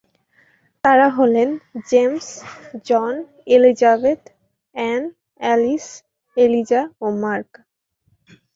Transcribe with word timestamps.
তারা 0.83 1.07
হলেন 1.17 1.49
James, 1.89 2.27
John, 2.87 3.13
Elizabeth, 3.47 4.21
Anne, 4.75 5.01
Alice, 5.41 5.85
Eliza, 6.37 6.81
ও 7.01 7.07
মার্ক। 7.23 7.51